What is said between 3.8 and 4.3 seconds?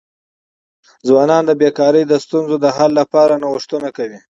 کوي.